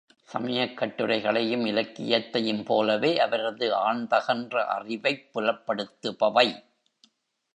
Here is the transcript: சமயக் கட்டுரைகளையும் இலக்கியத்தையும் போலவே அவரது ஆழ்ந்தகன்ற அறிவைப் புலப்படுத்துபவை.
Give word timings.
சமயக் 0.29 0.77
கட்டுரைகளையும் 0.77 1.65
இலக்கியத்தையும் 1.65 2.63
போலவே 2.63 3.19
அவரது 3.19 3.67
ஆழ்ந்தகன்ற 3.81 4.65
அறிவைப் 4.67 5.29
புலப்படுத்துபவை. 5.33 6.47